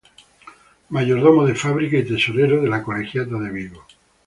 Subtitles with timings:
[0.89, 3.85] Mayordomo de Fábrica y Tesorero de la Colegiata de Vigo.